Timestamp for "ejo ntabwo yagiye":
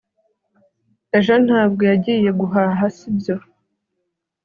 1.17-2.29